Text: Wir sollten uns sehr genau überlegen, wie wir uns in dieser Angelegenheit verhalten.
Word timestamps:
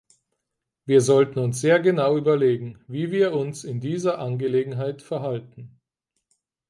Wir 0.87 0.99
sollten 1.01 1.37
uns 1.37 1.61
sehr 1.61 1.79
genau 1.79 2.17
überlegen, 2.17 2.83
wie 2.87 3.11
wir 3.11 3.33
uns 3.33 3.63
in 3.63 3.79
dieser 3.79 4.17
Angelegenheit 4.17 5.03
verhalten. 5.03 5.79